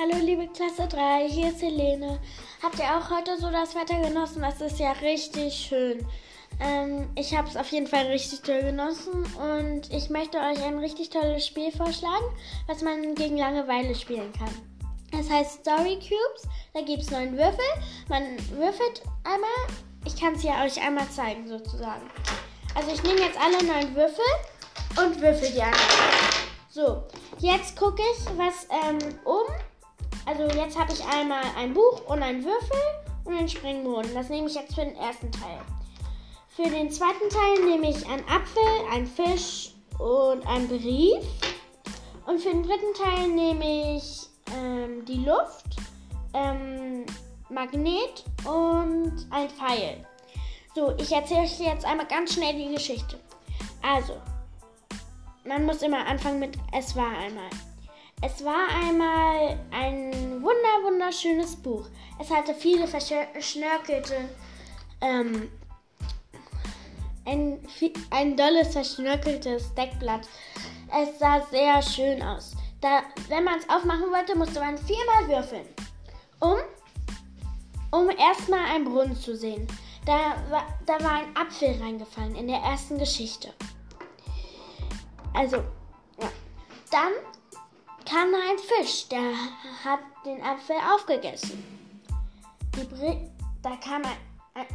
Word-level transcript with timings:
Hallo 0.00 0.16
liebe 0.24 0.48
Klasse 0.48 0.88
3, 0.88 1.28
hier 1.28 1.48
ist 1.50 1.60
Helene. 1.60 2.18
Habt 2.62 2.78
ihr 2.78 2.86
auch 2.86 3.10
heute 3.10 3.38
so 3.38 3.50
das 3.50 3.74
Wetter 3.74 4.00
genossen? 4.00 4.40
Das 4.40 4.58
ist 4.62 4.78
ja 4.78 4.92
richtig 4.92 5.52
schön. 5.52 6.06
Ähm, 6.58 7.10
ich 7.16 7.36
habe 7.36 7.48
es 7.48 7.56
auf 7.56 7.70
jeden 7.70 7.86
Fall 7.86 8.06
richtig 8.06 8.40
toll 8.40 8.62
genossen 8.62 9.26
und 9.36 9.92
ich 9.92 10.08
möchte 10.08 10.38
euch 10.38 10.62
ein 10.62 10.78
richtig 10.78 11.10
tolles 11.10 11.46
Spiel 11.46 11.70
vorschlagen, 11.70 12.24
was 12.66 12.80
man 12.80 13.14
gegen 13.14 13.36
Langeweile 13.36 13.94
spielen 13.94 14.32
kann. 14.32 15.20
Es 15.20 15.28
heißt 15.28 15.60
Story 15.60 15.96
Cubes. 15.96 16.48
Da 16.72 16.80
gibt 16.80 17.02
es 17.02 17.10
neun 17.10 17.36
Würfel. 17.36 17.66
Man 18.08 18.22
würfelt 18.52 19.02
einmal. 19.24 19.50
Ich 20.06 20.18
kann 20.18 20.32
es 20.32 20.42
ja 20.42 20.64
euch 20.64 20.80
einmal 20.80 21.10
zeigen, 21.10 21.46
sozusagen. 21.46 22.08
Also 22.74 22.90
ich 22.90 23.02
nehme 23.02 23.20
jetzt 23.20 23.38
alle 23.38 23.62
neun 23.64 23.94
Würfel 23.94 24.24
und 24.96 25.20
würfel 25.20 25.50
die 25.52 25.60
einmal. 25.60 25.78
So, 26.70 27.02
jetzt 27.40 27.76
gucke 27.76 28.00
ich, 28.00 28.38
was 28.38 28.66
ähm, 28.70 28.98
um. 29.26 29.44
Also 30.30 30.44
jetzt 30.56 30.78
habe 30.78 30.92
ich 30.92 31.04
einmal 31.04 31.42
ein 31.58 31.74
Buch 31.74 32.02
und 32.06 32.22
einen 32.22 32.44
Würfel 32.44 32.78
und 33.24 33.36
einen 33.36 33.48
Springboden. 33.48 34.14
Das 34.14 34.28
nehme 34.28 34.46
ich 34.46 34.54
jetzt 34.54 34.76
für 34.76 34.82
den 34.82 34.94
ersten 34.94 35.32
Teil. 35.32 35.58
Für 36.50 36.70
den 36.70 36.88
zweiten 36.88 37.28
Teil 37.28 37.64
nehme 37.64 37.90
ich 37.90 38.06
einen 38.06 38.22
Apfel, 38.28 38.62
einen 38.92 39.08
Fisch 39.08 39.72
und 39.98 40.46
einen 40.46 40.68
Brief. 40.68 41.24
Und 42.26 42.40
für 42.40 42.50
den 42.50 42.62
dritten 42.62 42.94
Teil 42.94 43.26
nehme 43.26 43.96
ich 43.96 44.28
ähm, 44.56 45.04
die 45.04 45.24
Luft, 45.24 45.64
ähm, 46.32 47.04
Magnet 47.48 48.24
und 48.44 49.26
ein 49.30 49.50
Pfeil. 49.50 50.06
So, 50.76 50.94
ich 50.96 51.10
erzähle 51.10 51.40
euch 51.40 51.58
jetzt 51.58 51.84
einmal 51.84 52.06
ganz 52.06 52.34
schnell 52.34 52.54
die 52.54 52.72
Geschichte. 52.72 53.18
Also, 53.82 54.12
man 55.44 55.66
muss 55.66 55.82
immer 55.82 56.06
anfangen 56.06 56.38
mit 56.38 56.56
Es 56.72 56.94
war 56.94 57.18
einmal. 57.18 57.50
Es 58.22 58.44
war 58.44 58.68
einmal 58.68 59.58
ein 59.70 60.42
wunder 60.42 60.84
wunderschönes 60.84 61.56
Buch. 61.56 61.86
Es 62.18 62.30
hatte 62.30 62.54
viele 62.54 62.86
verschnörkelte, 62.86 64.28
ähm, 65.00 65.50
ein, 67.24 67.66
ein 68.10 68.36
dolles 68.36 68.72
verschnörkeltes 68.72 69.74
Deckblatt. 69.74 70.28
Es 70.92 71.18
sah 71.18 71.40
sehr 71.50 71.80
schön 71.80 72.22
aus. 72.22 72.54
Da, 72.82 73.02
wenn 73.28 73.44
man 73.44 73.58
es 73.58 73.68
aufmachen 73.70 74.10
wollte, 74.10 74.36
musste 74.36 74.60
man 74.60 74.76
viermal 74.76 75.28
würfeln, 75.28 75.66
um, 76.40 76.56
um 77.90 78.10
erstmal 78.10 78.66
einen 78.66 78.84
Brunnen 78.84 79.16
zu 79.16 79.34
sehen. 79.34 79.66
Da 80.04 80.36
da 80.86 81.04
war 81.04 81.20
ein 81.20 81.36
Apfel 81.36 81.80
reingefallen 81.80 82.34
in 82.34 82.48
der 82.48 82.58
ersten 82.58 82.98
Geschichte. 82.98 83.52
Also, 85.32 85.56
ja. 85.56 86.30
Dann 86.90 87.12
kam 88.04 88.34
ein 88.34 88.58
Fisch, 88.58 89.08
der 89.08 89.32
hat 89.84 90.00
den 90.24 90.42
Apfel 90.42 90.76
aufgegessen. 90.94 91.62
Da 93.62 93.76
kam 93.76 94.02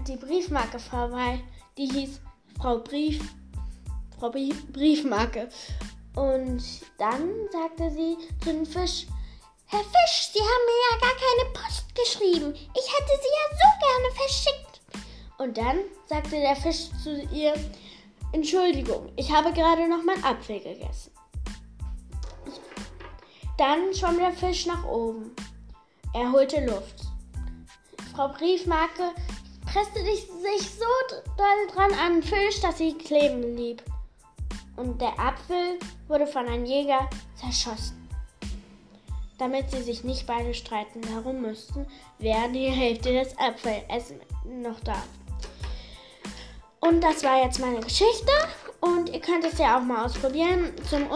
die 0.07 0.17
Briefmarke 0.17 0.79
vorbei, 0.79 1.41
die 1.77 1.87
hieß 1.87 2.21
Frau 2.59 2.79
Brief, 2.79 3.19
Frau 4.19 4.29
Briefmarke. 4.29 5.49
Und 6.15 6.63
dann 6.97 7.29
sagte 7.51 7.89
sie 7.91 8.17
zu 8.43 8.51
dem 8.51 8.65
Fisch, 8.65 9.07
Herr 9.67 9.79
Fisch, 9.79 10.29
Sie 10.31 10.39
haben 10.39 10.65
mir 10.67 10.81
ja 10.91 10.97
gar 11.01 11.15
keine 11.15 11.49
Post 11.53 11.95
geschrieben. 11.95 12.53
Ich 12.53 12.87
hätte 12.93 13.11
sie 13.21 13.33
ja 13.33 13.45
so 13.51 13.69
gerne 13.81 14.09
verschickt. 14.15 14.81
Und 15.37 15.57
dann 15.57 15.79
sagte 16.05 16.39
der 16.39 16.55
Fisch 16.55 16.89
zu 17.03 17.21
ihr, 17.33 17.53
Entschuldigung, 18.31 19.11
ich 19.15 19.31
habe 19.31 19.51
gerade 19.53 19.89
noch 19.89 20.03
mein 20.03 20.23
Apfel 20.23 20.59
gegessen. 20.59 21.11
Dann 23.57 23.93
schwamm 23.93 24.17
der 24.17 24.33
Fisch 24.33 24.65
nach 24.65 24.83
oben. 24.85 25.33
Er 26.13 26.31
holte 26.31 26.65
Luft. 26.65 27.03
Frau 28.13 28.29
Briefmarke 28.29 29.11
presste 29.65 30.03
sich 30.03 30.69
so 30.71 31.15
doll 31.37 31.67
dran 31.73 31.91
an 31.99 32.21
den 32.21 32.23
Fisch, 32.23 32.61
dass 32.61 32.77
sie 32.77 32.93
kleben 32.93 33.55
blieb. 33.55 33.83
Und 34.75 34.99
der 35.01 35.17
Apfel 35.19 35.79
wurde 36.07 36.27
von 36.27 36.47
einem 36.47 36.65
Jäger 36.65 37.09
zerschossen. 37.35 38.09
Damit 39.37 39.71
sie 39.71 39.81
sich 39.81 40.03
nicht 40.03 40.27
beide 40.27 40.53
streiten 40.53 41.01
darum 41.01 41.41
müssten, 41.41 41.85
wer 42.19 42.47
die 42.49 42.69
Hälfte 42.69 43.11
des 43.11 43.37
Apfelessen 43.37 44.21
noch 44.45 44.79
darf. 44.81 45.07
Und 46.79 47.01
das 47.01 47.23
war 47.23 47.43
jetzt 47.43 47.59
meine 47.59 47.79
Geschichte. 47.79 48.31
Und 48.79 49.09
ihr 49.09 49.19
könnt 49.19 49.43
es 49.43 49.57
ja 49.57 49.77
auch 49.77 49.81
mal 49.81 50.05
ausprobieren. 50.05 50.73
Zum, 50.89 51.07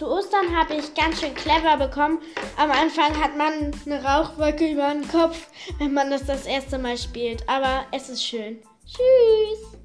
zu 0.00 0.08
Ostern 0.08 0.56
habe 0.56 0.76
ich 0.76 0.94
ganz 0.94 1.20
schön 1.20 1.34
clever 1.34 1.76
bekommen. 1.76 2.20
Am 2.56 2.70
Anfang 2.70 3.22
hat 3.22 3.36
man 3.36 3.70
eine 3.84 4.02
Rauchwolke 4.02 4.72
über 4.72 4.94
den 4.94 5.06
Kopf, 5.06 5.48
wenn 5.78 5.92
man 5.92 6.10
das 6.10 6.24
das 6.24 6.46
erste 6.46 6.78
Mal 6.78 6.96
spielt. 6.96 7.46
Aber 7.46 7.84
es 7.92 8.08
ist 8.08 8.24
schön. 8.24 8.62
Tschüss. 8.86 9.76